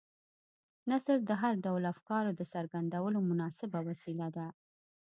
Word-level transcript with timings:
نثر 0.91 1.17
د 1.29 1.31
هر 1.41 1.53
ډول 1.65 1.83
افکارو 1.93 2.31
د 2.39 2.41
څرګندولو 2.53 3.19
مناسبه 3.29 3.79
وسیله 3.89 4.27
ده. 4.37 4.47